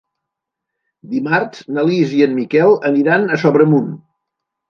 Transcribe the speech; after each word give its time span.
Dimarts 1.09 1.61
na 1.75 1.83
Lis 1.89 2.15
i 2.19 2.23
en 2.27 2.33
Miquel 2.39 2.75
aniran 2.91 3.27
a 3.35 3.39
Sobremunt. 3.43 3.93